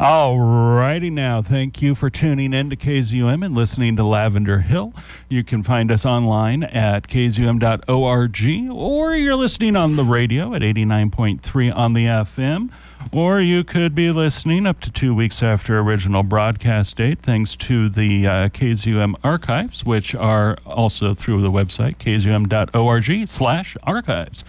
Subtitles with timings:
[0.00, 1.42] All righty now.
[1.42, 4.94] Thank you for tuning in to KZUM and listening to Lavender Hill.
[5.28, 11.74] You can find us online at kzum.org or you're listening on the radio at 89.3
[11.74, 12.70] on the FM.
[13.12, 17.88] Or you could be listening up to two weeks after original broadcast date, thanks to
[17.88, 24.44] the uh, KZUM archives, which are also through the website, kzum.org slash archives.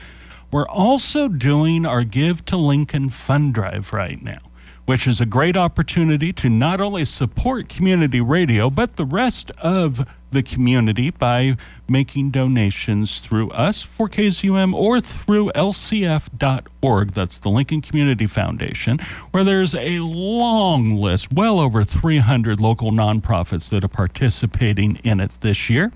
[0.52, 4.42] We're also doing our Give to Lincoln fund drive right now
[4.90, 10.04] which is a great opportunity to not only support community radio, but the rest of
[10.32, 11.56] the community by
[11.88, 17.12] making donations through us for KZUM or through lcf.org.
[17.12, 18.98] That's the Lincoln Community Foundation,
[19.30, 25.30] where there's a long list, well over 300 local nonprofits that are participating in it
[25.42, 25.92] this year.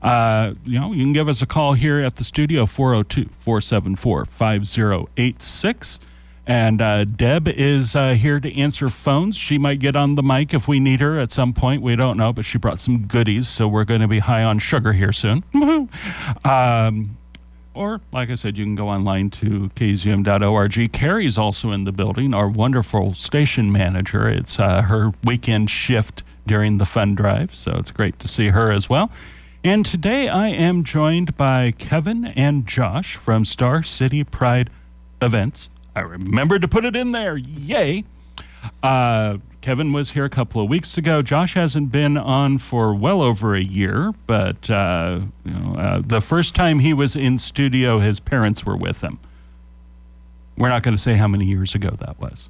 [0.00, 4.26] Uh, you know, you can give us a call here at the studio, 402 474
[4.26, 5.98] 5086.
[6.46, 9.36] And uh, Deb is uh, here to answer phones.
[9.36, 11.82] She might get on the mic if we need her at some point.
[11.82, 14.58] We don't know, but she brought some goodies, so we're going to be high on
[14.58, 15.44] sugar here soon.
[16.44, 17.16] um,
[17.74, 20.92] or, like I said, you can go online to kzum.org.
[20.92, 24.28] Carrie's also in the building, our wonderful station manager.
[24.28, 28.72] It's uh, her weekend shift during the fund drive, so it's great to see her
[28.72, 29.10] as well.
[29.64, 34.70] And today I am joined by Kevin and Josh from Star City Pride
[35.22, 35.70] Events.
[35.94, 37.36] I remembered to put it in there.
[37.36, 38.04] Yay.
[38.82, 41.22] Uh, Kevin was here a couple of weeks ago.
[41.22, 46.20] Josh hasn't been on for well over a year, but uh, you know, uh, the
[46.20, 49.20] first time he was in studio, his parents were with him.
[50.58, 52.48] We're not going to say how many years ago that was.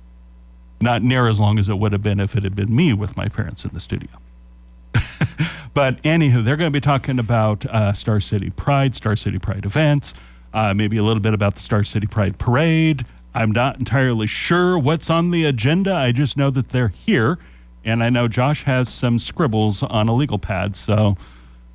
[0.81, 3.17] Not near as long as it would have been if it had been me with
[3.17, 4.11] my parents in the studio.
[5.75, 9.65] but anywho, they're going to be talking about uh, Star City Pride, Star City Pride
[9.65, 10.15] events,
[10.55, 14.79] uh, maybe a little bit about the Star City Pride Parade, I'm not entirely sure
[14.79, 15.95] what's on the agenda.
[15.95, 17.39] I just know that they're here.
[17.85, 20.77] And I know Josh has some scribbles on a legal pad.
[20.77, 21.17] So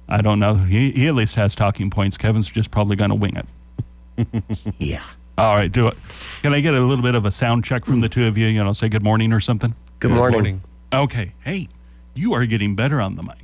[0.08, 0.55] I don't know.
[0.55, 2.17] He, he at least has talking points.
[2.17, 4.27] Kevin's just probably going to wing it.
[4.80, 5.04] yeah.
[5.37, 5.95] All right, do it.
[6.42, 8.48] Can I get a little bit of a sound check from the two of you?
[8.48, 9.76] You know, say good morning or something?
[9.99, 10.61] Good morning.
[10.92, 11.33] Okay.
[11.43, 11.67] Hey,
[12.15, 13.37] you are getting better on the mic.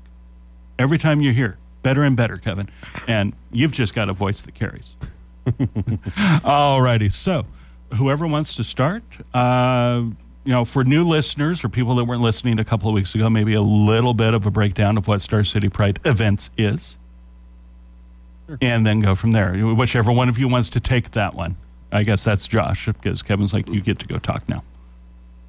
[0.80, 2.68] Every time you're here, better and better, Kevin.
[3.08, 4.96] And you've just got a voice that carries.
[6.44, 7.10] All righty.
[7.10, 7.46] So,
[7.96, 10.04] whoever wants to start, uh,
[10.46, 13.30] you know, for new listeners or people that weren't listening a couple of weeks ago,
[13.30, 16.96] maybe a little bit of a breakdown of what Star City Pride events is.
[18.48, 18.58] Sure.
[18.62, 19.54] And then go from there.
[19.54, 21.56] Whichever one of you wants to take that one.
[21.92, 24.64] I guess that's Josh, because Kevin's like, you get to go talk now.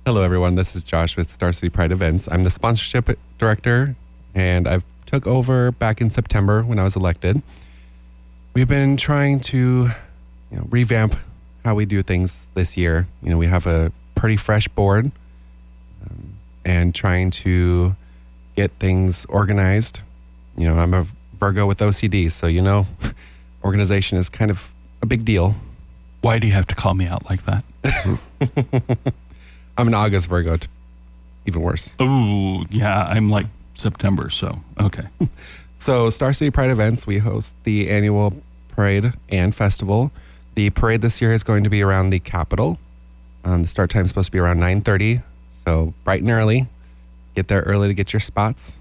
[0.06, 0.54] Hello, everyone.
[0.54, 2.28] This is Josh with Star City Pride Events.
[2.31, 3.97] I'm the sponsorship director,
[4.34, 7.43] and I've took over back in September when I was elected.
[8.53, 9.88] We've been trying to
[10.50, 11.16] you know, revamp
[11.65, 13.07] how we do things this year.
[13.23, 15.11] You know, we have a pretty fresh board
[16.05, 17.97] um, and trying to
[18.57, 20.01] get things organized.
[20.57, 21.07] You know, I'm a
[21.41, 22.87] Virgo with OCD, so you know,
[23.65, 24.71] organization is kind of
[25.03, 25.55] a big deal.
[26.21, 27.65] Why do you have to call me out like that?
[29.77, 30.57] I'm an August Virgo,
[31.47, 31.93] even worse.
[31.99, 35.05] Oh, yeah, I'm like September, so okay.
[35.77, 38.35] so, Star City Pride events, we host the annual
[38.69, 40.13] parade and festival
[40.54, 42.78] the parade this year is going to be around the Capitol.
[43.44, 45.22] Um, the start time is supposed to be around 9:30,
[45.65, 46.69] so bright and early.
[47.34, 48.76] Get there early to get your spots.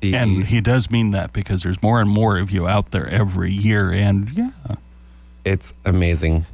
[0.00, 3.08] The, and he does mean that because there's more and more of you out there
[3.08, 4.50] every year, and yeah,
[5.44, 6.46] it's amazing.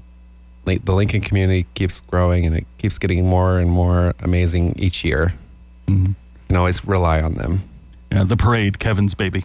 [0.64, 5.34] The Lincoln community keeps growing, and it keeps getting more and more amazing each year.
[5.86, 6.06] Mm-hmm.
[6.06, 6.14] You
[6.48, 7.68] can always rely on them.
[8.10, 9.44] Yeah, the parade, Kevin's baby.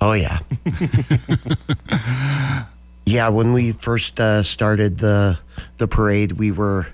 [0.00, 0.38] Oh yeah.
[3.06, 5.38] Yeah, when we first uh, started the
[5.78, 6.88] the parade, we were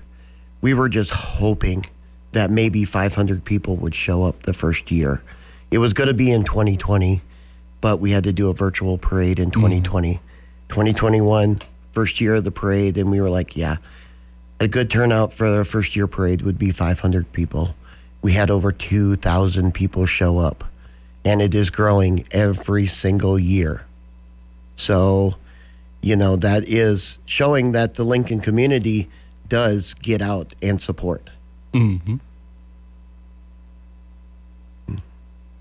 [0.61, 1.87] we were just hoping
[2.33, 5.23] that maybe 500 people would show up the first year.
[5.71, 7.21] It was going to be in 2020,
[7.81, 10.13] but we had to do a virtual parade in 2020.
[10.13, 10.19] Mm.
[10.69, 13.77] 2021, first year of the parade, and we were like, yeah,
[14.59, 17.75] a good turnout for the first year parade would be 500 people.
[18.21, 20.63] We had over 2,000 people show up,
[21.25, 23.85] and it is growing every single year.
[24.75, 25.35] So
[26.03, 29.09] you know, that is showing that the Lincoln community
[29.47, 31.29] does get out and support.
[31.73, 32.17] Mm-hmm.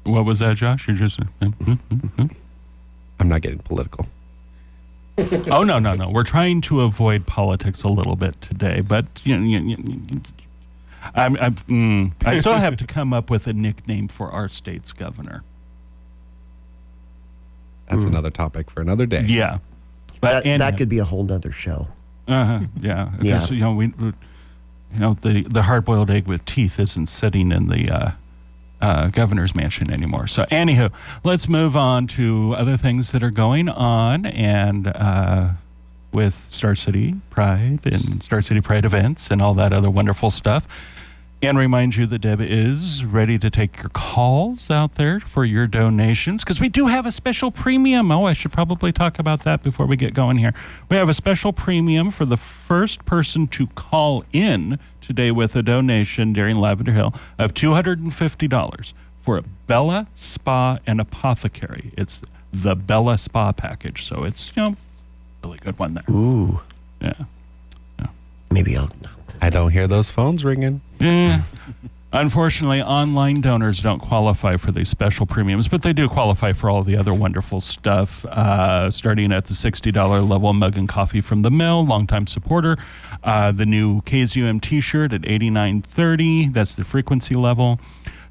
[0.05, 0.89] What was that, Josh?
[0.89, 1.21] You just.
[1.21, 2.27] Mm-hmm, mm-hmm.
[3.21, 4.09] I'm not getting political.
[5.50, 6.11] oh no no no!
[6.11, 10.21] We're trying to avoid politics a little bit today, but you know, you, you,
[11.15, 14.93] I'm, I'm mm, I still have to come up with a nickname for our state's
[14.93, 15.44] governor.
[17.89, 18.09] That's mm.
[18.09, 19.27] another topic for another day.
[19.29, 19.59] Yeah,
[20.23, 21.89] but that, that could be a whole nother show.
[22.29, 23.13] Uh-huh, yeah.
[23.21, 23.47] yeah.
[23.49, 24.15] You know, we, you
[24.99, 28.11] know, the, the hard boiled egg with teeth isn't sitting in the uh,
[28.81, 30.29] uh, governor's mansion anymore.
[30.29, 30.93] So, anywho,
[31.25, 35.51] let's move on to other things that are going on and uh,
[36.13, 40.67] with Star City Pride and Star City Pride events and all that other wonderful stuff.
[41.44, 45.67] And remind you that Deb is ready to take your calls out there for your
[45.67, 48.12] donations because we do have a special premium.
[48.12, 50.55] Oh, I should probably talk about that before we get going here.
[50.89, 55.65] We have a special premium for the first person to call in today with a
[55.65, 58.93] donation during Lavender Hill of $250
[59.25, 61.91] for a Bella Spa and Apothecary.
[61.99, 62.23] It's
[62.53, 64.05] the Bella Spa package.
[64.05, 64.77] So it's, you know,
[65.43, 66.05] really good one there.
[66.09, 66.61] Ooh,
[67.00, 67.15] Yeah.
[68.49, 68.91] maybe I'll.
[69.41, 70.83] I don't hear those phones ringing.
[71.03, 71.43] Yeah.
[72.15, 76.83] Unfortunately, online donors don't qualify for these special premiums, but they do qualify for all
[76.83, 78.27] the other wonderful stuff.
[78.27, 82.77] Uh, starting at the $60 level, Mug and Coffee from the Mill, longtime supporter.
[83.25, 87.81] Uh, the new KZUM t shirt at $89.30, that's the frequency level.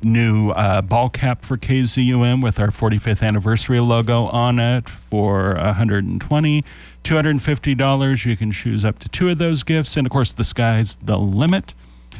[0.04, 6.64] New uh, ball cap for KZUM with our 45th anniversary logo on it for 120
[7.04, 8.26] $250.
[8.26, 9.98] You can choose up to two of those gifts.
[9.98, 11.74] And of course, the sky's the limit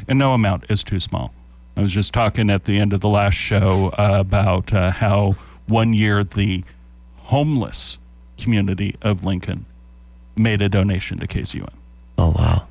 [0.08, 1.32] and no amount is too small.
[1.76, 5.36] I was just talking at the end of the last show uh, about uh, how
[5.66, 6.64] one year the
[7.16, 7.98] homeless
[8.38, 9.64] community of Lincoln
[10.36, 11.68] made a donation to KZUM.
[12.18, 12.66] Oh wow.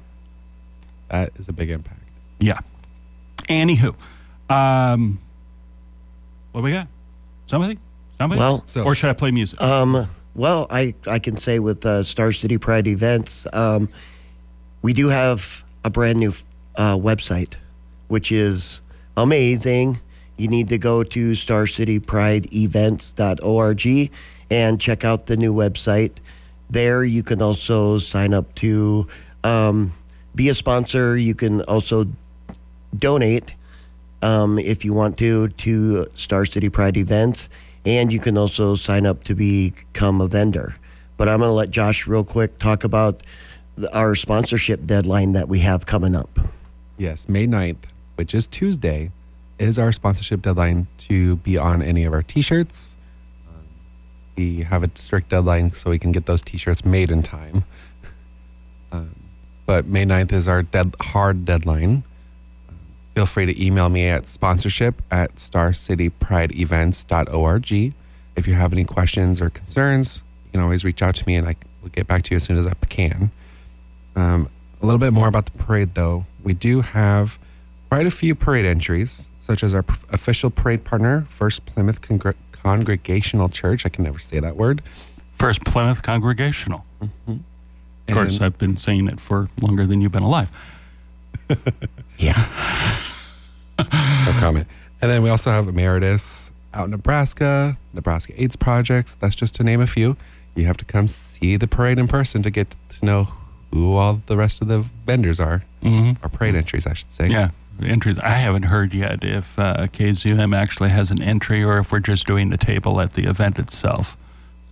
[1.09, 1.99] That is a big impact.
[2.39, 2.59] Yeah.
[3.49, 3.95] Anywho,
[4.49, 5.19] um,
[6.51, 6.87] what we got?
[7.47, 7.79] Somebody?
[8.17, 8.39] Somebody?
[8.39, 9.61] Well- So- or should I play music?
[9.61, 13.89] Um, well, I, I can say with uh, Star City Pride events, um,
[14.81, 16.33] we do have a brand new
[16.75, 17.53] uh, website,
[18.07, 18.81] which is
[19.17, 19.99] amazing.
[20.37, 24.11] You need to go to starcityprideevents.org
[24.49, 26.13] and check out the new website.
[26.69, 29.07] There, you can also sign up to
[29.43, 29.91] um,
[30.33, 31.17] be a sponsor.
[31.17, 32.07] You can also
[32.97, 33.53] donate
[34.21, 37.49] um, if you want to to Star City Pride events,
[37.85, 40.75] and you can also sign up to become a vendor.
[41.17, 43.21] But I'm going to let Josh real quick talk about
[43.93, 46.39] our sponsorship deadline that we have coming up.
[47.01, 49.09] Yes, May 9th, which is Tuesday,
[49.57, 52.95] is our sponsorship deadline to be on any of our t shirts.
[53.49, 53.63] Um,
[54.37, 57.63] we have a strict deadline so we can get those t shirts made in time.
[58.93, 59.15] Um,
[59.65, 62.03] but May 9th is our dead, hard deadline.
[62.67, 62.75] Um,
[63.15, 67.93] feel free to email me at sponsorship at starcityprideevents.org.
[68.35, 71.47] If you have any questions or concerns, you can always reach out to me and
[71.47, 73.31] I will get back to you as soon as I can.
[74.17, 74.49] Um,
[74.81, 76.25] a little bit more about the parade, though.
[76.43, 77.39] We do have
[77.89, 83.49] quite a few parade entries, such as our official parade partner, First Plymouth Congre- Congregational
[83.49, 83.85] Church.
[83.85, 84.81] I can never say that word.
[85.33, 86.85] First Plymouth Congregational.
[87.01, 87.37] Mm-hmm.
[88.07, 90.49] Of course, I've been saying it for longer than you've been alive.
[92.17, 92.47] Yeah.
[93.79, 94.67] no comment.
[95.01, 99.15] And then we also have Emeritus out in Nebraska, Nebraska AIDS Projects.
[99.15, 100.17] That's just to name a few.
[100.53, 103.29] You have to come see the parade in person to get to know
[103.71, 106.23] who all the rest of the vendors are, Mm-hmm.
[106.23, 107.27] or parade entries, I should say.
[107.29, 107.49] Yeah,
[107.83, 108.19] entries.
[108.19, 112.27] I haven't heard yet if uh, KZUM actually has an entry or if we're just
[112.27, 114.15] doing the table at the event itself.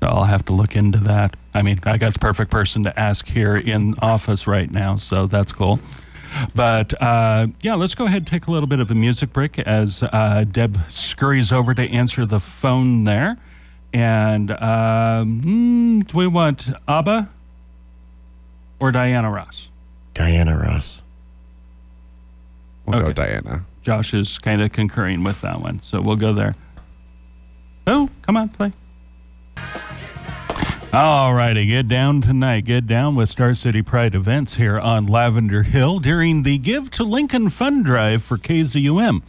[0.02, 1.36] So I'll have to look into that.
[1.54, 5.26] I mean, I got the perfect person to ask here in office right now, so
[5.28, 5.80] that's cool.
[6.54, 9.58] But uh, yeah, let's go ahead and take a little bit of a music break
[9.58, 13.38] as uh, Deb scurries over to answer the phone there.
[13.94, 17.28] And um, hmm, do we want ABBA
[18.80, 19.70] or Diana Ross?
[20.14, 21.02] Diana Ross.
[22.86, 23.66] We'll go Diana.
[23.84, 26.56] Josh is kind of concurring with that one, so we'll go there.
[27.88, 28.72] Oh, come on, play.
[30.92, 32.66] All righty, get down tonight.
[32.66, 37.04] Get down with Star City Pride events here on Lavender Hill during the Give to
[37.04, 39.22] Lincoln Fund Drive for KZUM.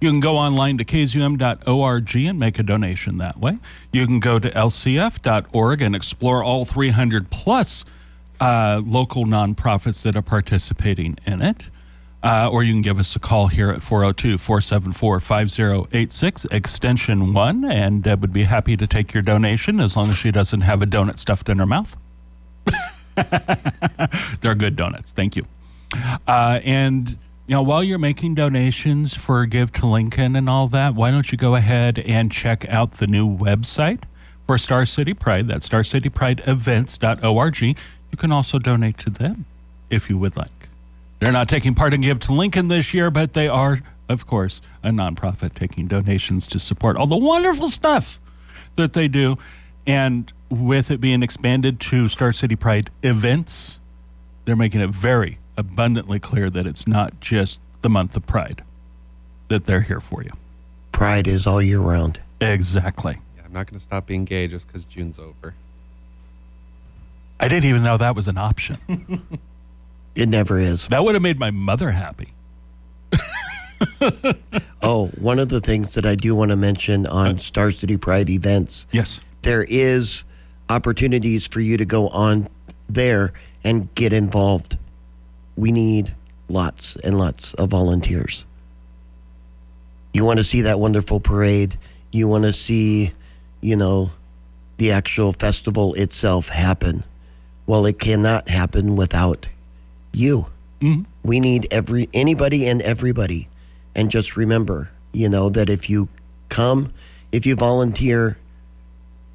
[0.00, 3.58] You can go online to kzum.org and make a donation that way.
[3.92, 7.84] You can go to lcf.org and explore all 300 plus
[8.40, 11.64] uh, local nonprofits that are participating in it.
[12.22, 17.64] Uh, or you can give us a call here at 402 474 5086, extension 1,
[17.64, 20.82] and Deb would be happy to take your donation as long as she doesn't have
[20.82, 21.96] a donut stuffed in her mouth.
[24.40, 25.12] They're good donuts.
[25.12, 25.46] Thank you.
[26.26, 27.16] Uh, and
[27.46, 31.30] you know, while you're making donations for Give to Lincoln and all that, why don't
[31.30, 34.02] you go ahead and check out the new website
[34.48, 35.46] for Star City Pride?
[35.46, 37.76] That's starcityprideevents.org.
[38.16, 39.44] You can also donate to them
[39.90, 40.70] if you would like.
[41.18, 44.62] They're not taking part in Give to Lincoln this year, but they are, of course,
[44.82, 48.18] a nonprofit taking donations to support all the wonderful stuff
[48.76, 49.36] that they do.
[49.86, 53.80] And with it being expanded to Star City Pride events,
[54.46, 58.64] they're making it very abundantly clear that it's not just the month of Pride
[59.48, 60.32] that they're here for you.
[60.90, 62.18] Pride is all year round.
[62.40, 63.18] Exactly.
[63.36, 65.52] Yeah, I'm not going to stop being gay just because June's over.
[67.40, 68.78] I didn't even know that was an option.
[70.14, 70.86] It never is.
[70.88, 72.32] that would have made my mother happy.
[74.82, 78.30] Oh, one of the things that I do want to mention on Star City Pride
[78.30, 79.20] events, Yes.
[79.42, 80.24] there is
[80.70, 82.48] opportunities for you to go on
[82.88, 83.32] there
[83.64, 84.78] and get involved.
[85.56, 86.14] We need
[86.48, 88.44] lots and lots of volunteers.
[90.14, 91.78] You want to see that wonderful parade,
[92.12, 93.12] you want to see,
[93.60, 94.10] you know,
[94.78, 97.04] the actual festival itself happen.
[97.66, 99.46] Well, it cannot happen without
[100.12, 100.46] you.
[100.80, 101.04] Mhm.
[101.22, 103.48] We need every anybody and everybody.
[103.94, 106.08] And just remember, you know, that if you
[106.48, 106.92] come,
[107.32, 108.36] if you volunteer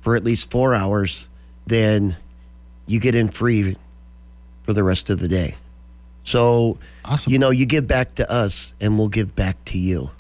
[0.02, 1.28] for at least four hours,
[1.68, 2.16] then
[2.88, 3.76] you get in free
[4.64, 5.56] for the rest of the day.
[6.24, 7.32] So, Awesome.
[7.34, 10.12] you know, you give back to us and we'll give back to you.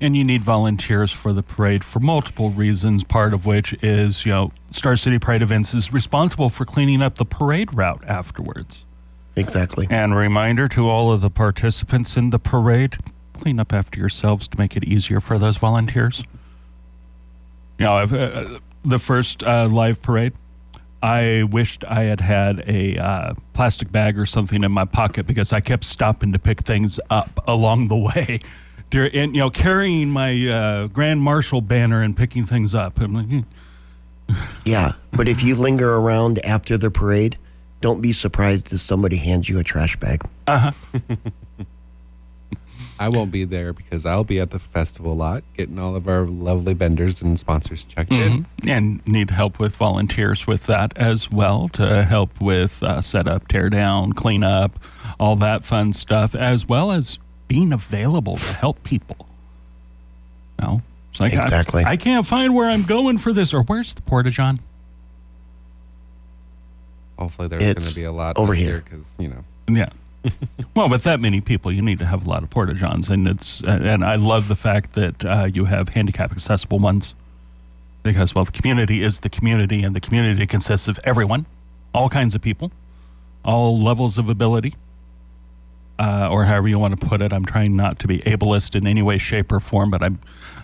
[0.00, 4.32] And you need volunteers for the parade for multiple reasons, part of which is, you
[4.32, 8.84] know, Star City Pride Events is responsible for cleaning up the parade route afterwards.
[9.36, 9.86] Exactly.
[9.90, 12.96] And reminder to all of the participants in the parade
[13.34, 16.24] clean up after yourselves to make it easier for those volunteers.
[17.78, 20.32] You know, I've, uh, the first uh, live parade,
[21.02, 25.52] I wished I had had a uh, plastic bag or something in my pocket because
[25.52, 28.40] I kept stopping to pick things up along the way.
[28.90, 33.00] Dur- And, you know, carrying my uh, Grand Marshal banner and picking things up.
[33.00, 33.40] I'm like, hmm.
[34.64, 34.92] Yeah.
[35.12, 37.36] But if you linger around after the parade,
[37.80, 40.22] don't be surprised if somebody hands you a trash bag.
[42.98, 46.24] I won't be there because I'll be at the festival lot getting all of our
[46.26, 48.46] lovely vendors and sponsors checked in.
[48.66, 53.68] and need help with volunteers with that as well to help with uh, setup, tear
[53.68, 54.78] down, clean up,
[55.20, 59.26] all that fun stuff, as well as being available to help people.
[60.60, 61.84] No, it's like Exactly.
[61.84, 64.60] I, can't find where I'm going for this, or where's the porta john?
[67.18, 68.82] Hopefully, there's going to be a lot over here.
[68.84, 69.88] because you know Yeah.
[70.74, 73.28] well, with that many people, you need to have a lot of porta johns, and
[73.28, 77.14] it's and I love the fact that uh, you have handicap accessible ones,
[78.02, 81.46] because well, the community is the community, and the community consists of everyone,
[81.94, 82.72] all kinds of people,
[83.44, 84.74] all levels of ability,
[85.98, 87.32] uh, or however you want to put it.
[87.32, 90.18] I'm trying not to be ableist in any way, shape, or form, but I'm.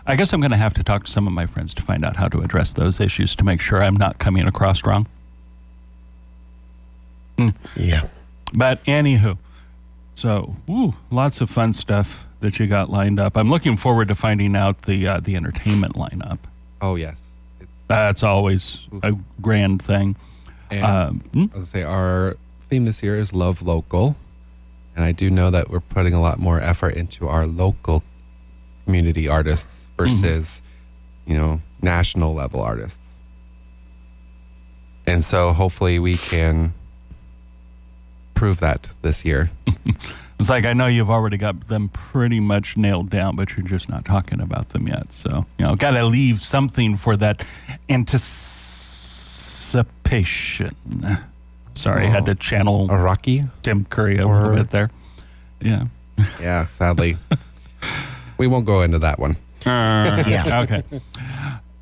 [0.05, 2.05] I guess I'm going to have to talk to some of my friends to find
[2.05, 5.07] out how to address those issues to make sure I'm not coming across wrong.
[7.77, 8.09] Yeah.
[8.55, 9.39] But anywho,
[10.15, 13.37] so woo, lots of fun stuff that you got lined up.
[13.37, 16.39] I'm looking forward to finding out the uh, the entertainment lineup.
[16.81, 20.17] oh yes, it's That's always a grand thing.
[20.71, 21.45] and Um, hmm?
[21.55, 22.37] I was say our
[22.69, 24.17] theme this year is love local,
[24.95, 28.03] and I do know that we're putting a lot more effort into our local
[28.85, 30.05] community artists mm-hmm.
[30.05, 30.63] versus
[31.27, 33.21] you know national level artists,
[35.07, 36.75] and so hopefully we can
[38.35, 39.51] prove that this year.
[40.43, 43.89] It's like I know you've already got them pretty much nailed down, but you're just
[43.89, 45.13] not talking about them yet.
[45.13, 47.45] So you know, got to leave something for that
[47.89, 50.75] anticipation.
[51.75, 54.91] Sorry, I had to channel A Rocky, Tim Curry a Or- little bit there.
[55.61, 55.85] Yeah.
[56.41, 57.17] yeah, sadly,
[58.39, 59.37] we won't go into that one.
[59.65, 60.61] Yeah.
[60.69, 60.83] okay.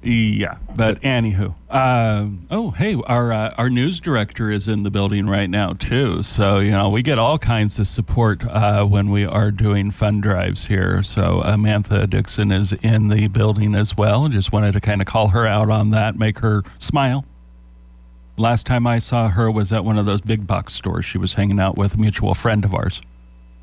[0.03, 5.27] Yeah, but anywho, um, oh hey, our uh, our news director is in the building
[5.27, 6.23] right now too.
[6.23, 10.23] So you know we get all kinds of support uh, when we are doing fund
[10.23, 11.03] drives here.
[11.03, 14.27] So Amantha Dixon is in the building as well.
[14.29, 17.27] Just wanted to kind of call her out on that, make her smile.
[18.37, 21.05] Last time I saw her was at one of those big box stores.
[21.05, 23.03] She was hanging out with a mutual friend of ours.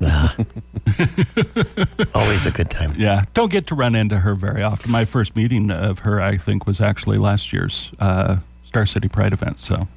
[2.14, 2.94] Always a good time.
[2.96, 4.92] Yeah, don't get to run into her very often.
[4.92, 9.32] My first meeting of her, I think, was actually last year's uh, Star City Pride
[9.32, 9.58] event.
[9.60, 9.88] So,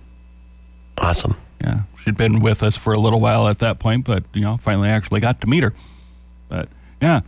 [0.97, 1.35] Awesome.
[1.63, 4.57] yeah, she'd been with us for a little while at that point, but you know,
[4.57, 5.73] finally actually got to meet her.
[6.49, 6.69] But
[7.01, 7.21] yeah,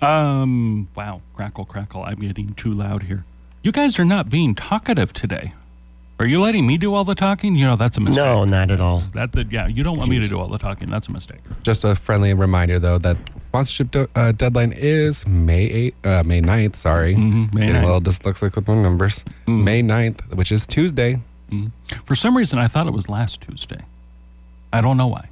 [0.00, 2.02] um, wow, crackle, crackle.
[2.04, 3.24] I'm getting too loud here.
[3.62, 5.52] You guys are not being talkative today.
[6.18, 7.54] Are you letting me do all the talking?
[7.56, 8.16] You know, that's a mistake.
[8.16, 9.00] No, not at all.
[9.12, 10.88] That, that yeah, you don't want me to do all the talking.
[10.88, 11.40] That's a mistake.
[11.62, 15.68] Just a friendly reminder, though, that sponsorship do- uh, deadline is May
[16.02, 17.16] 8th, uh, May 9th, sorry.
[17.16, 17.82] Mhm, May Getting 9th.
[17.82, 19.24] a little dyslexic with my numbers.
[19.46, 21.20] May 9th, which is Tuesday.
[22.06, 23.80] For some reason, I thought it was last Tuesday.
[24.72, 25.26] I don't know why.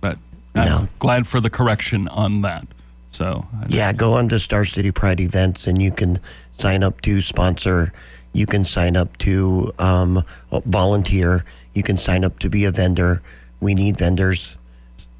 [0.00, 0.16] But
[0.54, 0.88] I'm No.
[0.98, 2.66] glad for the correction on that.
[3.10, 6.18] So, I- Yeah, go on to Star City Pride events and you can
[6.56, 7.92] sign up to sponsor.
[8.32, 11.44] You can sign up to um, volunteer.
[11.74, 13.22] You can sign up to be a vendor.
[13.60, 14.56] We need vendors.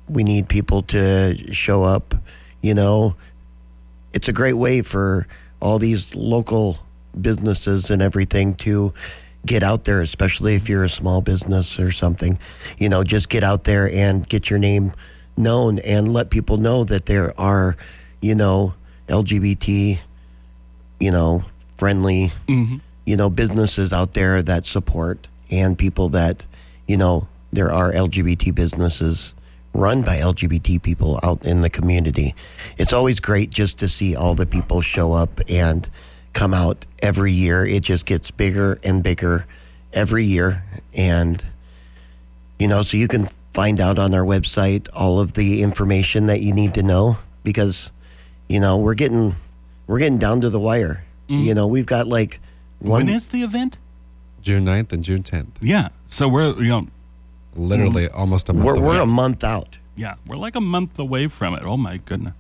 [0.09, 2.15] We need people to show up.
[2.61, 3.17] You know,
[4.13, 5.27] it's a great way for
[5.61, 6.79] all these local
[7.21, 8.93] businesses and everything to
[9.45, 12.39] get out there, especially if you're a small business or something.
[12.79, 14.93] You know, just get out there and get your name
[15.37, 17.77] known and let people know that there are,
[18.21, 18.75] you know,
[19.09, 19.99] LGBT,
[21.01, 21.45] you know,
[21.77, 22.33] friendly,
[23.05, 26.45] you know, businesses out there that support and people that,
[26.87, 29.35] you know, there are LGBT businesses
[29.75, 32.35] run by LGBT people out in the community.
[32.79, 35.89] It's always great just to see all the people show up and
[36.33, 37.65] come out every year.
[37.65, 39.47] It just gets bigger and bigger
[39.93, 40.65] every year.
[40.95, 41.45] And,
[42.59, 46.41] you know, so you can find out on our website all of the information that
[46.41, 47.91] you need to know because,
[48.49, 49.35] you know, we're getting
[49.87, 51.05] we're getting down to the wire.
[51.29, 51.45] Mm-hmm.
[51.45, 52.41] You know, we've got like
[52.83, 53.79] one when is the event?
[54.43, 55.51] June 9th and June 10th.
[55.61, 55.89] Yeah.
[56.07, 56.89] So we're you know
[57.55, 59.77] Literally almost a month we're, we're a month out.
[59.95, 61.63] yeah we're like a month away from it.
[61.65, 62.35] Oh my goodness.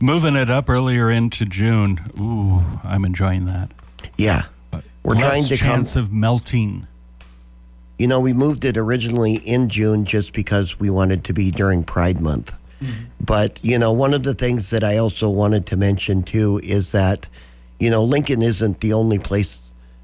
[0.00, 2.10] Moving it up earlier into June.
[2.20, 3.70] Ooh, I'm enjoying that.
[4.16, 4.42] Yeah.
[5.02, 6.86] We're Less trying to come chance of melting.
[7.98, 11.82] You know, we moved it originally in June just because we wanted to be during
[11.84, 12.54] Pride Month.
[12.82, 13.04] Mm-hmm.
[13.20, 16.92] But, you know, one of the things that I also wanted to mention too is
[16.92, 17.28] that,
[17.80, 19.60] you know, Lincoln isn't the only place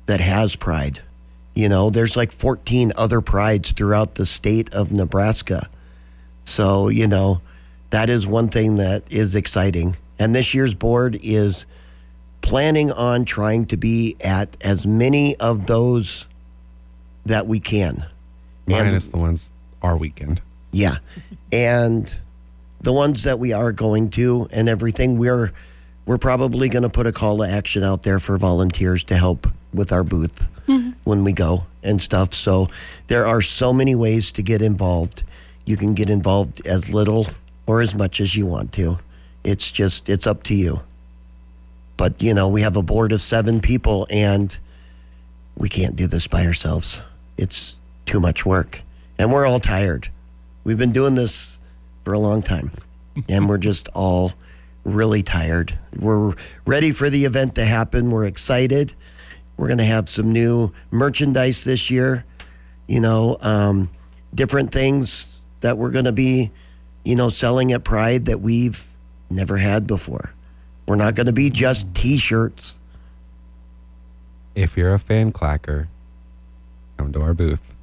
[0.07, 1.01] that has Pride.
[1.55, 5.69] You know, there's like 14 other prides throughout the state of Nebraska.
[6.45, 7.41] So, you know,
[7.91, 9.97] that is one thing that is exciting.
[10.19, 11.65] And this year's board is
[12.41, 16.27] planning on trying to be at as many of those
[17.25, 18.05] that we can.
[18.67, 20.43] And- Minus the ones our weekend.
[20.73, 20.97] Yeah.
[21.53, 22.13] And
[22.81, 25.53] the ones that we are going to and everything, we're
[26.07, 29.47] we're probably going to put a call to action out there for volunteers to help
[29.75, 30.91] with our booth mm-hmm.
[31.05, 32.33] when we go and stuff.
[32.33, 32.69] So
[33.09, 35.23] there are so many ways to get involved.
[35.65, 37.27] You can get involved as little
[37.67, 38.99] or as much as you want to.
[39.43, 40.81] It's just it's up to you.
[41.97, 44.57] But you know, we have a board of 7 people and
[45.57, 47.01] we can't do this by ourselves.
[47.37, 48.83] It's too much work.
[49.19, 50.09] And we're all tired.
[50.65, 51.61] We've been doing this
[52.05, 52.71] for a long time.
[53.29, 54.33] and we're just all
[54.85, 55.79] really tired.
[55.99, 56.35] We're
[56.67, 58.11] ready for the event to happen.
[58.11, 58.93] We're excited.
[59.57, 62.25] We're going to have some new merchandise this year,
[62.87, 63.89] you know, um,
[64.35, 66.51] different things that we're going to be,
[67.05, 68.87] you know, selling at Pride that we've
[69.31, 70.33] never had before.
[70.87, 72.75] We're not going to be just t shirts.
[74.55, 75.89] If you're a fan clacker,
[76.97, 77.75] come to our booth.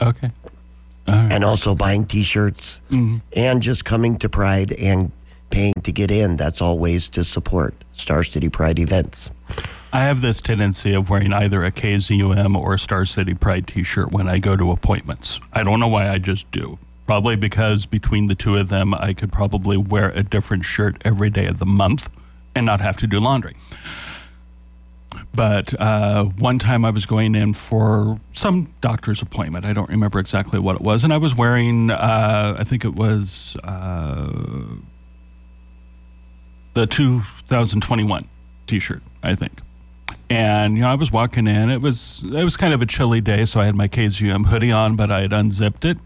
[0.00, 0.30] Okay.
[1.06, 1.32] All right.
[1.32, 5.12] and also buying t-shirts and just coming to pride and
[5.50, 9.28] paying to get in that's all ways to support star city pride events
[9.94, 13.84] I have this tendency of wearing either a KZUM or a Star City Pride t
[13.84, 15.38] shirt when I go to appointments.
[15.52, 16.80] I don't know why, I just do.
[17.06, 21.30] Probably because between the two of them, I could probably wear a different shirt every
[21.30, 22.10] day of the month
[22.56, 23.54] and not have to do laundry.
[25.32, 29.64] But uh, one time I was going in for some doctor's appointment.
[29.64, 31.04] I don't remember exactly what it was.
[31.04, 34.28] And I was wearing, uh, I think it was uh,
[36.72, 38.28] the 2021
[38.66, 39.60] t shirt, I think.
[40.34, 41.70] And you know, I was walking in.
[41.70, 44.72] It was it was kind of a chilly day, so I had my KZUM hoodie
[44.72, 45.98] on, but I had unzipped it.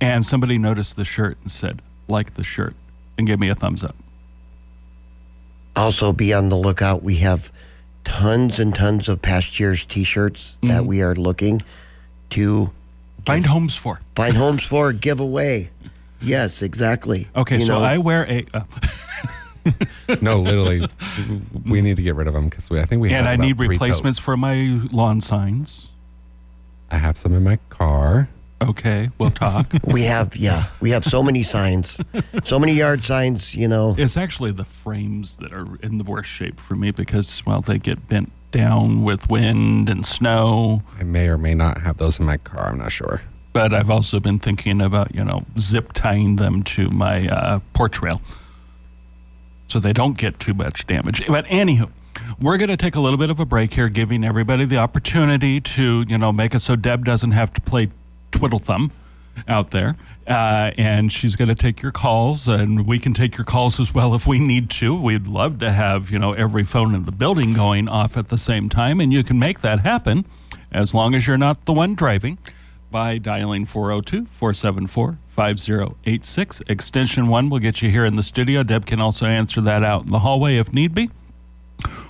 [0.00, 2.74] And somebody noticed the shirt and said, "Like the shirt,"
[3.16, 3.94] and gave me a thumbs up.
[5.74, 7.52] also be on the lookout we have
[8.04, 11.60] tons and tons of past year's t-shirts that we are looking
[12.30, 12.70] to
[13.26, 14.00] Find homes for.
[14.14, 15.70] find homes for giveaway
[16.22, 18.62] yes exactly Okay, You so know, I wear a, uh,
[20.22, 20.88] No, literally,
[21.64, 22.80] we need to get rid of them because we.
[22.80, 24.24] I think we and have I need replacements totes.
[24.24, 25.88] for my lawn signs.
[26.90, 28.28] I have some in my car.
[28.62, 29.66] Okay, we'll talk.
[29.84, 31.98] we have yeah we have so many signs
[32.42, 36.30] so many yard signs you know it's actually the frames that are in the worst
[36.30, 40.82] shape for me because, well, they get bent down with wind and snow.
[40.98, 42.70] I may or may not have those in my car.
[42.70, 43.20] I'm not sure.
[43.52, 48.00] But I've also been thinking about, you know, zip tying them to my uh, porch
[48.02, 48.20] rail
[49.68, 51.26] so they don't get too much damage.
[51.26, 51.90] But anywho,
[52.40, 55.60] we're going to take a little bit of a break here, giving everybody the opportunity
[55.60, 57.90] to, you know, make it so Deb doesn't have to play
[58.30, 58.90] twiddle thumb
[59.48, 59.96] out there.
[60.26, 63.94] Uh, and she's going to take your calls, and we can take your calls as
[63.94, 64.98] well if we need to.
[64.98, 68.38] We'd love to have, you know, every phone in the building going off at the
[68.38, 70.24] same time, and you can make that happen
[70.72, 72.38] as long as you're not the one driving
[72.96, 76.62] by dialing 402 474 5086.
[76.66, 78.62] Extension 1 will get you here in the studio.
[78.62, 81.10] Deb can also answer that out in the hallway if need be.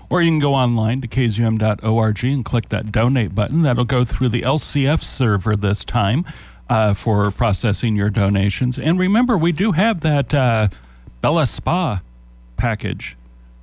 [0.08, 3.62] Or you can go online to kzum.org and click that donate button.
[3.62, 6.24] That'll go through the LCF server this time.
[6.68, 8.78] uh, for processing your donations.
[8.78, 10.68] And remember, we do have that uh,
[11.20, 12.00] Bella Spa
[12.56, 13.16] package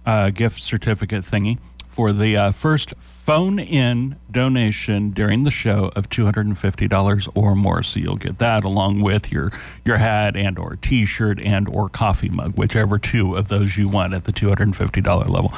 [0.05, 1.57] uh, gift certificate thingy
[1.93, 7.84] for the uh, first phone in donation during the show of $250 or more.
[7.84, 9.51] So you'll get that along with your
[9.86, 14.13] your hat and or t-shirt and or coffee mug whichever two of those you want
[14.13, 15.53] at the $250 level.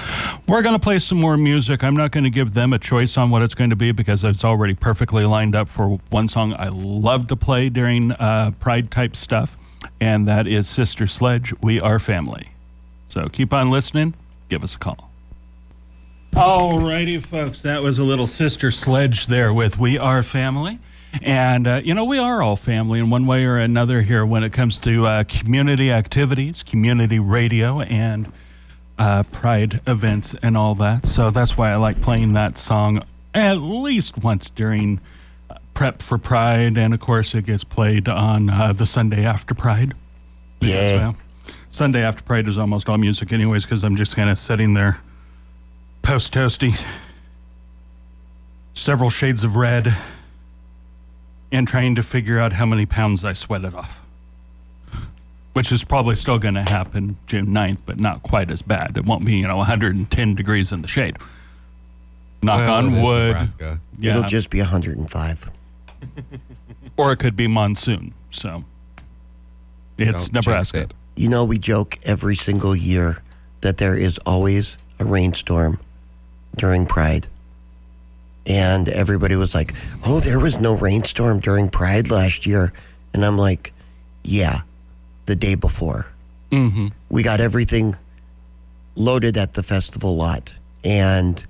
[0.48, 1.84] We're going to play some more music.
[1.84, 4.24] I'm not going to give them a choice on what it's going to be because
[4.24, 8.91] it's already perfectly lined up for one song i love to play during uh, pride
[8.91, 9.58] type stuff
[10.02, 12.50] and that is sister sledge we are family.
[13.08, 14.13] So keep on listening.
[14.50, 15.10] Give us a call
[16.36, 20.80] Alrighty, folks, that was a little sister sledge there with We Are Family.
[21.21, 24.43] And, uh, you know, we are all family in one way or another here when
[24.43, 28.34] it comes to uh, community activities, community radio, and
[29.00, 31.06] uh, pride events and all that.
[31.06, 33.02] So that's why I like playing that song
[33.34, 35.00] at least once during
[35.50, 36.78] uh, prep for Pride.
[36.78, 39.93] And, of course, it gets played on uh, the Sunday after Pride.
[40.60, 41.00] Yeah.
[41.00, 41.15] Well,
[41.69, 45.00] Sunday after Pride is almost all music, anyways, because I'm just kind of sitting there
[46.15, 46.82] post toasty,
[48.73, 49.93] several shades of red,
[51.51, 54.01] and trying to figure out how many pounds I sweated off.
[55.51, 58.95] Which is probably still going to happen June 9th, but not quite as bad.
[58.95, 61.17] It won't be, you know, 110 degrees in the shade.
[62.41, 63.28] Knock Well, on wood.
[63.28, 63.82] Nebraska.
[63.99, 64.12] Yeah.
[64.12, 65.51] It'll just be 105.
[66.97, 68.13] or it could be monsoon.
[68.32, 68.63] So
[69.97, 70.82] it's Don't jinx Nebraska.
[70.84, 70.93] it.
[71.17, 73.21] You know, we joke every single year
[73.60, 75.78] that there is always a rainstorm
[76.58, 77.28] during Pride.
[78.48, 79.74] And everybody was like,
[80.06, 82.72] oh, there was no rainstorm during Pride last year.
[83.13, 83.74] And I'm like,
[84.24, 84.62] yeah,
[85.26, 86.08] the day before.
[86.52, 86.88] Mm-hmm.
[87.10, 87.96] We got everything
[88.96, 90.54] loaded at the festival lot.
[90.84, 91.44] And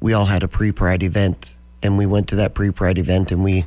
[0.00, 1.54] we all had a pre Pride event.
[1.82, 3.66] And we went to that pre Pride event and we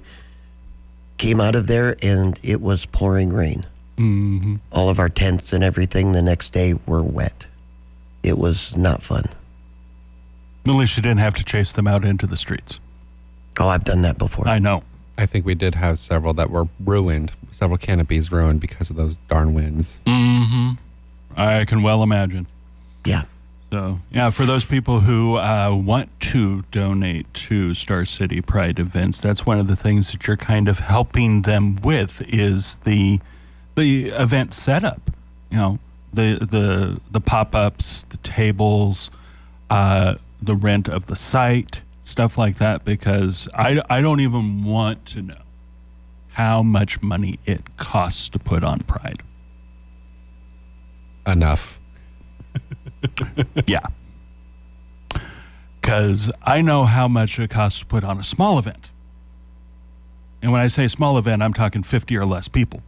[1.18, 3.66] came out of there and it was pouring rain
[3.98, 4.56] Mm-hmm.
[4.72, 7.46] all of our tents and everything the next day were wet.
[8.24, 9.26] It was not fun.
[10.66, 12.80] At least you didn't have to chase them out into the streets.
[13.60, 14.48] Oh, I've done that before.
[14.48, 14.84] I know.
[15.18, 19.18] I think we did have several that were ruined, several canopies ruined because of those
[19.28, 20.00] darn winds.
[20.06, 20.72] Mm-hmm.
[21.36, 22.48] I can well imagine.
[23.06, 23.24] yeah.
[23.72, 29.22] So, yeah, for those people who uh, want to donate to Star City Pride events,
[29.22, 33.22] that's one of the things that you're kind of helping them with is the
[33.76, 35.10] the event setup.
[35.50, 35.80] You know,
[36.14, 39.10] the the the pop ups, the tables,
[39.70, 42.84] uh, the rent of the site, stuff like that.
[42.86, 45.42] Because I I don't even want to know
[46.30, 49.22] how much money it costs to put on Pride.
[51.26, 51.80] Enough.
[53.66, 53.80] Yeah.
[55.82, 58.92] Because I know how much it costs to put on a small event.
[60.44, 62.84] And when I say small event, I'm talking 50 or less people.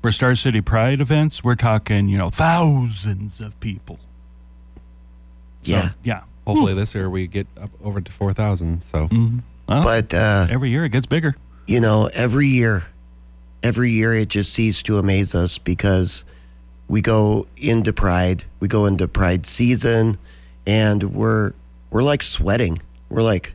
[0.00, 3.98] For Star City Pride events, we're talking, you know, thousands of people.
[5.62, 5.90] So, Yeah.
[6.04, 6.22] Yeah.
[6.46, 8.82] Hopefully this year we get up over to 4,000.
[8.82, 9.42] So Mhm.
[9.68, 11.36] Well, But, uh, every year it gets bigger.
[11.66, 12.84] you know, every year,
[13.62, 16.24] every year it just ceases to amaze us because
[16.88, 20.18] we go into Pride, we go into Pride season,
[20.66, 21.52] and we're
[21.90, 22.80] we're like sweating.
[23.10, 23.54] We're like,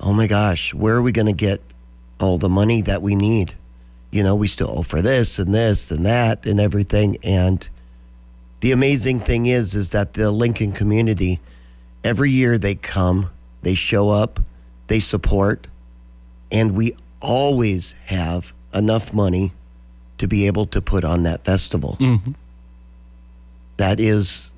[0.00, 1.60] oh my gosh, where are we going to get
[2.18, 3.52] all the money that we need?
[4.10, 7.18] You know, we still owe for this and this and that and everything.
[7.22, 7.66] And
[8.60, 11.40] the amazing thing is, is that the Lincoln community,
[12.04, 13.30] every year they come,
[13.62, 14.40] they show up,
[14.86, 15.66] they support,
[16.50, 19.52] and we always have enough money
[20.18, 21.96] to be able to put on that festival.
[22.00, 22.34] Mhm.
[23.76, 24.50] That is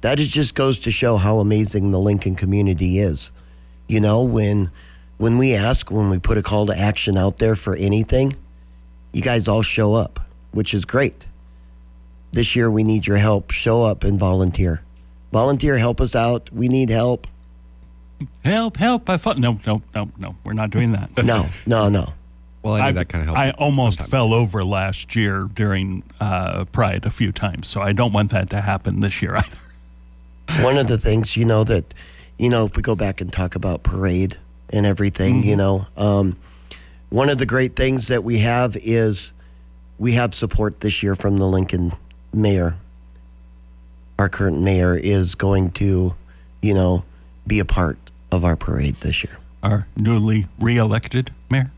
[0.00, 3.30] that is just goes to show how amazing the Lincoln community is.
[3.86, 4.70] You know, when
[5.18, 8.34] when we ask, when we put a call to action out there for anything,
[9.12, 10.18] you guys all show up,
[10.52, 11.26] which is great.
[12.32, 13.50] This year we need your help.
[13.50, 14.82] Show up and volunteer.
[15.32, 16.50] Volunteer, help us out.
[16.52, 17.26] We need help.
[18.44, 19.08] Help, help.
[19.08, 20.34] I thought, no, no, no, no.
[20.44, 21.16] We're not doing that.
[21.24, 22.12] No, no, no.
[22.62, 23.38] well, I need I, that kind of help.
[23.38, 24.10] I almost sometimes.
[24.10, 28.50] fell over last year during uh, Pride a few times, so I don't want that
[28.50, 30.62] to happen this year either.
[30.64, 31.94] one of the things you know that
[32.38, 34.36] you know if we go back and talk about parade
[34.70, 36.36] and everything you know um,
[37.10, 39.30] one of the great things that we have is
[39.98, 41.92] we have support this year from the lincoln
[42.34, 42.74] mayor
[44.20, 46.14] our current mayor is going to
[46.62, 47.04] you know
[47.46, 47.98] be a part
[48.30, 51.70] of our parade this year Our newly re-elected mayor.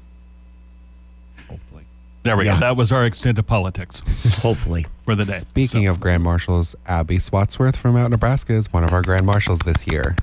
[1.49, 1.85] Hopefully.
[2.23, 2.55] There we Yeah.
[2.55, 2.61] go.
[2.61, 4.01] That was our extent of politics
[4.41, 5.39] hopefully for the day.
[5.39, 9.87] Speaking of Grand Marshals, Abbi Swatsworth from OutNebraska is one of our Grand Marshals this
[9.87, 10.15] year.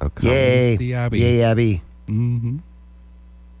[0.00, 1.18] So come yay and see Abbi.
[1.18, 2.58] yay abby hmm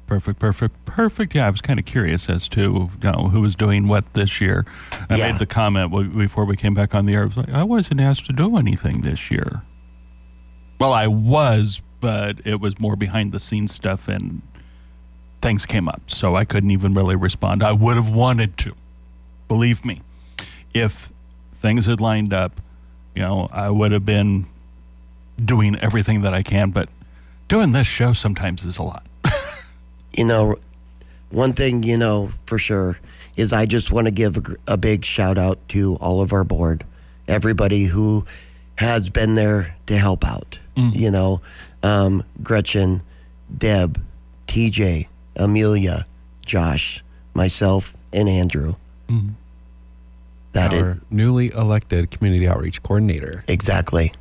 [0.08, 1.34] Perfect, perfect, perfect.
[1.34, 2.60] Yeah, I was kind of curious as to
[3.02, 4.64] you know who was doing what this year.
[5.10, 5.30] I Yeah.
[5.30, 7.22] made the comment before we came back on the air.
[7.22, 9.60] I was like, I wasn't asked to do anything this year.
[10.80, 14.40] Well, I was, but it was more behind the scenes stuff, and
[15.42, 17.62] things came up, so I couldn't even really respond.
[17.62, 18.74] I would have wanted to,
[19.46, 20.00] believe me,
[20.72, 21.12] if
[21.60, 22.60] things had lined up.
[23.14, 24.46] You know, I would have been
[25.44, 26.88] doing everything that I can, but
[27.48, 29.04] doing this show sometimes is a lot.
[30.14, 30.56] You know,
[31.30, 32.98] one thing, you know, for sure
[33.36, 36.44] is I just want to give a, a big shout out to all of our
[36.44, 36.84] board,
[37.28, 38.24] everybody who
[38.76, 40.58] has been there to help out.
[40.76, 41.40] You know,
[41.82, 43.02] um, Gretchen,
[43.56, 44.00] Deb,
[44.46, 46.06] TJ, Amelia,
[46.46, 47.02] Josh,
[47.34, 48.74] myself, and Andrew.
[50.52, 53.42] That is Our newly elected community outreach coordinator.
[53.48, 54.12] Exactly.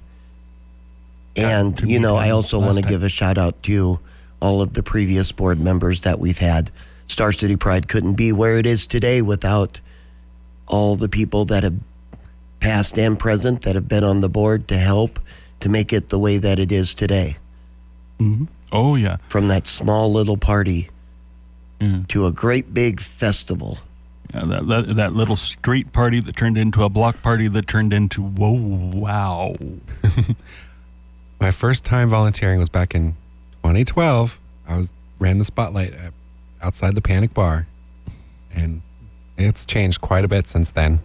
[1.35, 3.99] And, to you know, I also want to give a shout out to
[4.39, 6.71] all of the previous board members that we've had.
[7.07, 9.79] Star City Pride couldn't be where it is today without
[10.67, 11.75] all the people that have
[12.59, 15.19] past and present that have been on the board to help
[15.59, 17.37] to make it the way that it is today.
[18.19, 18.45] Mm-hmm.
[18.71, 20.89] Oh yeah, From that small little party
[21.79, 22.01] Yeah.
[22.09, 23.79] to a great big festival.
[24.33, 27.93] Yeah, that, that that little street party that turned into a block party that turned
[27.93, 29.55] into whoa wow.
[31.39, 33.15] My first time volunteering was back in
[33.73, 34.39] 2012.
[34.67, 36.13] I was ran the spotlight at,
[36.61, 37.67] outside the Panic Bar,
[38.53, 38.81] and
[39.37, 41.01] it's changed quite a bit since then.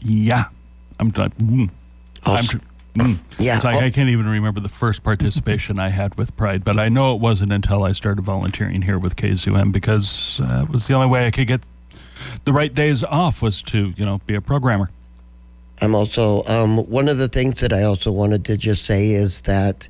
[0.00, 0.44] Yeah,
[1.00, 1.32] I'm done.
[1.32, 1.70] Mm.
[2.24, 2.44] I'm.
[2.94, 3.20] Mm.
[3.38, 6.64] Yeah, It's like al- I can't even remember the first participation I had with Pride,
[6.64, 10.70] but I know it wasn't until I started volunteering here with KZUM because uh, it
[10.70, 11.60] was the only way I could get
[12.44, 14.90] the right days off was to you know be a programmer.
[15.80, 19.42] I'm also um, one of the things that I also wanted to just say is
[19.42, 19.88] that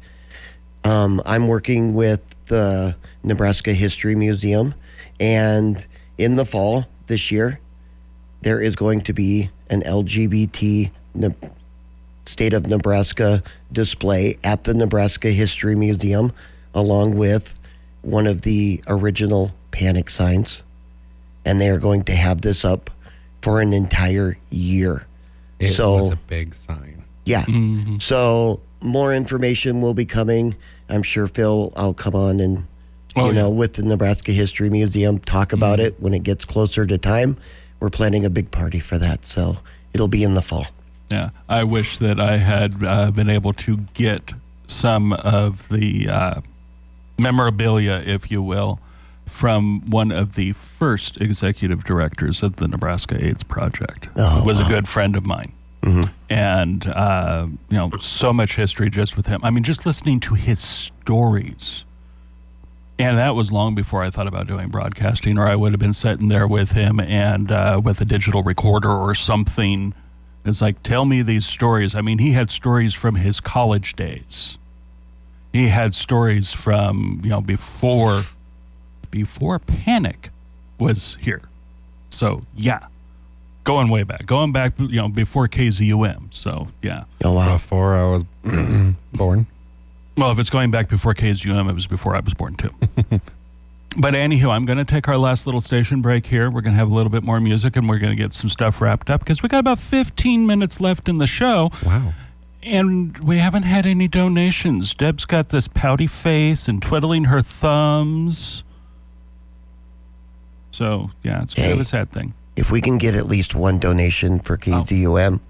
[0.85, 4.75] um, I'm working with the Nebraska History Museum,
[5.19, 5.87] and
[6.19, 7.61] in the fall this year,
[8.43, 11.35] there is going to be an LGBT Ne-
[12.25, 16.33] state of Nebraska display at the Nebraska History Museum,
[16.75, 17.59] along with
[18.03, 20.63] one of the original panic signs,
[21.45, 22.91] and they are going to have this up
[23.43, 25.07] for an entire year.
[25.59, 27.03] It So- was a big sign.
[27.27, 27.43] Yeah.
[27.43, 27.99] Mm-hmm.
[27.99, 30.57] So more information will be coming.
[30.89, 32.67] I'm sure Phil, I'll come on and
[33.17, 33.43] Oh, you yeah.
[33.43, 37.37] know with the Nebraska History Museum talk about it when it gets closer to time.
[37.81, 39.57] We're planning a big party for that, so
[39.93, 40.67] it'll be in the fall.
[41.11, 44.33] Yeah, I wish that I had uh, been able to get
[44.69, 46.41] some of the uh,
[47.19, 48.79] memorabilia, if you will,
[49.27, 54.09] from one of the first executive directors of the Nebraska AIDS Project.
[54.17, 55.53] Oh, who was a good friend of mine.
[56.29, 59.41] And, uh, you know, so much history just with him.
[59.43, 61.85] I mean, just listening to his stories.
[62.99, 65.95] And that was long before I thought about doing broadcasting, or I would have been
[65.95, 69.95] sitting there with him and uh, with a digital recorder or something.
[70.45, 71.95] It's like, tell me these stories.
[71.95, 74.59] I mean, he had stories from his college days.
[75.53, 78.21] He had stories from, you know, before
[79.11, 80.31] before Panic
[80.79, 81.43] was here.
[82.11, 82.87] So, yeah.
[83.65, 84.25] Going way back.
[84.27, 86.33] Going back, you know, before KZUM.
[86.35, 87.05] So, yeah.
[87.25, 87.55] Oh wow.
[87.55, 88.25] Before I was
[89.13, 89.47] born.
[90.17, 92.71] Well, if it's going back before KZUM, it was before I was born, too.
[93.97, 96.51] but anywho, I'm going to take our last little station break here.
[96.51, 98.49] We're going to have a little bit more music and we're going to get some
[98.51, 102.13] stuff wrapped up because we got about 15 minutes left in the show Wow.
[102.63, 104.95] and we haven't had any donations.
[104.95, 108.65] Deb's got this pouty face and twiddling her thumbs.
[110.71, 112.33] So, yeah, it's kind of a sad thing.
[112.57, 115.41] If we can get at least one donation for KZUM,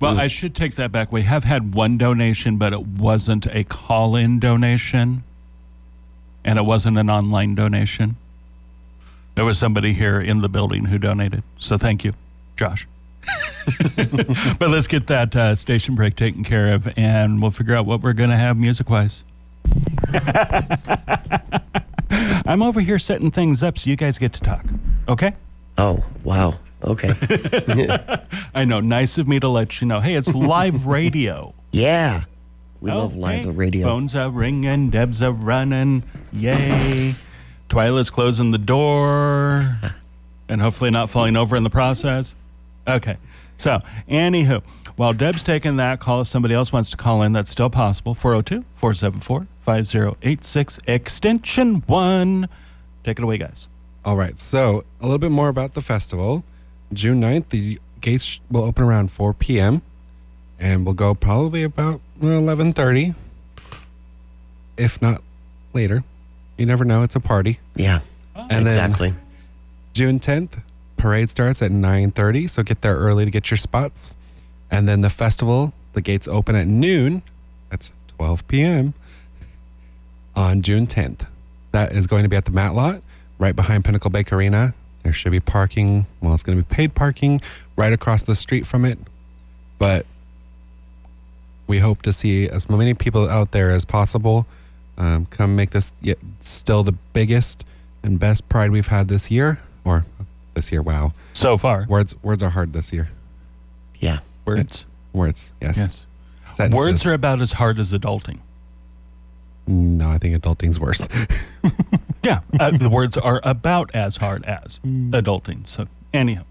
[0.00, 1.12] Well, I should take that back.
[1.12, 5.24] We have had one donation, but it wasn't a call in donation
[6.44, 8.16] and it wasn't an online donation.
[9.34, 11.42] There was somebody here in the building who donated.
[11.58, 12.14] So thank you,
[12.56, 12.86] Josh.
[14.58, 18.00] but let's get that uh, station break taken care of and we'll figure out what
[18.00, 19.22] we're going to have music wise.
[22.10, 24.64] I'm over here setting things up so you guys get to talk.
[25.08, 25.34] Okay?
[25.78, 26.58] Oh wow.
[26.84, 27.10] Okay.
[28.54, 28.78] I know.
[28.80, 29.98] Nice of me to let you know.
[30.00, 31.54] Hey, it's live radio.
[31.72, 32.24] yeah.
[32.80, 33.44] We love Okay.
[33.44, 33.84] live radio.
[33.88, 36.04] Phones are ringing, Deb's are running.
[36.32, 37.16] Yay.
[37.68, 39.76] Twyla's closing the door
[40.48, 42.36] and hopefully not falling over in the process.
[42.86, 43.16] Okay.
[43.56, 44.62] So, anywho,
[44.94, 48.14] while Deb's taking that call, if somebody else wants to call in, that's still possible.
[48.14, 52.48] 402 474 5086, extension 1.
[53.02, 53.66] Take it away, guys.
[54.08, 54.38] All right.
[54.38, 56.42] So, a little bit more about the festival.
[56.94, 59.82] June 9th, the gates will open around 4 p.m.
[60.58, 63.14] and we'll go probably about 11:30
[64.78, 65.22] if not
[65.74, 66.04] later.
[66.56, 67.02] You never know.
[67.02, 67.60] It's a party.
[67.76, 68.00] Yeah,
[68.34, 69.12] And then exactly.
[69.92, 70.62] June 10th,
[70.96, 74.16] parade starts at 9:30, so get there early to get your spots.
[74.70, 77.20] And then the festival, the gates open at noon.
[77.68, 78.94] That's 12 p.m.
[80.34, 81.26] on June 10th.
[81.72, 83.02] That is going to be at the Mat Lot,
[83.38, 84.74] right behind Pinnacle Bank Arena.
[85.02, 86.06] There should be parking.
[86.20, 87.40] Well, it's going to be paid parking
[87.76, 88.98] right across the street from it.
[89.78, 90.06] But
[91.66, 94.46] we hope to see as many people out there as possible.
[94.96, 97.64] Um, come make this yet still the biggest
[98.02, 100.04] and best pride we've had this year, or
[100.54, 100.82] this year.
[100.82, 101.86] Wow, So far.
[101.88, 103.08] words words are hard this year.
[104.00, 104.18] Yeah.
[104.44, 104.86] Words.
[105.12, 105.76] Words, yes.
[105.76, 106.06] Yes.
[106.52, 106.76] Sentences.
[106.76, 108.38] Words are about as hard as adulting.
[109.66, 111.06] No, I think adulting's worse.
[112.22, 112.40] Yeah.
[112.58, 115.66] Uh, the words are about as hard as adulting.
[115.66, 116.44] So, anyhow.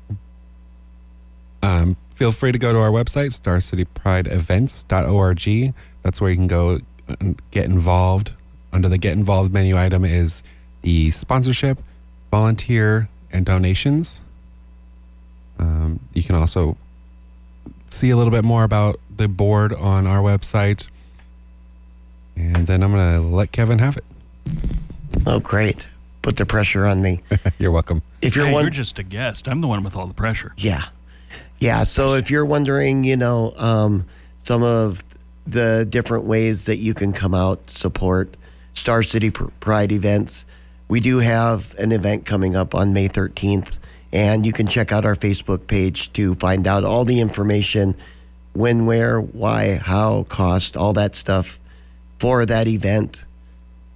[1.61, 5.73] Um, feel free to go to our website, starcityprideevents.org.
[6.03, 6.79] That's where you can go
[7.19, 8.31] and get involved.
[8.73, 10.43] Under the Get Involved menu item is
[10.81, 11.79] the sponsorship,
[12.31, 14.19] volunteer, and donations.
[15.57, 16.75] Um, you can also
[17.87, 20.87] see a little bit more about the board on our website.
[22.35, 24.03] And then I'm going to let Kevin have it.
[25.25, 25.87] Oh, great.
[26.21, 27.21] Put the pressure on me.
[27.59, 28.01] You're welcome.
[28.21, 29.47] If you're Hey, one, you're just a guest.
[29.47, 30.53] I'm the one with all the pressure.
[30.57, 30.83] Yeah.
[31.59, 31.83] Yeah.
[31.83, 34.05] So if you're wondering, you know, um,
[34.39, 35.03] some of
[35.45, 38.35] the different ways that you can come out, support
[38.73, 40.43] Star City Pride events,
[40.87, 43.77] we do have an event coming up on May 13th.
[44.13, 47.95] And you can check out our Facebook page to find out all the information
[48.53, 51.59] when, where, why, how, cost, all that stuff
[52.19, 53.23] for that event.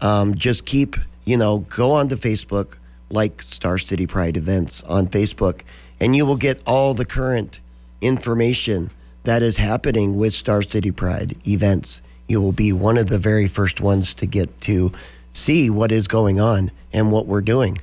[0.02, 2.78] Um, just keep, you know, go onto Facebook,
[3.10, 5.62] like Star City Pride events on Facebook,
[6.00, 7.60] and you will get all the current
[8.02, 8.90] information
[9.24, 12.02] that is happening with Star City Pride events.
[12.28, 14.92] You will be one of the very first ones to get to
[15.34, 17.80] see what is going on and what we're doing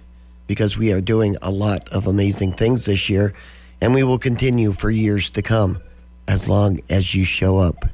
[0.47, 3.35] because we are doing a lot of amazing things this year
[3.81, 5.81] and we will continue for years to come
[6.27, 7.85] as long as you show up